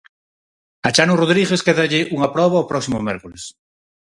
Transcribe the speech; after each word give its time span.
A 0.87 0.89
Chano 0.95 1.15
Rodríguez 1.21 1.61
quédalle 1.65 2.01
unha 2.15 2.31
proba 2.35 2.63
o 2.63 2.69
próximo 2.71 2.99
mércores. 3.07 3.43